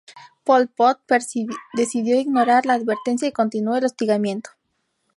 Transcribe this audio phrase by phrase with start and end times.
[0.43, 0.99] Pol Pot
[1.75, 4.49] decidió ignorar la advertencia y continuó el hostigamiento.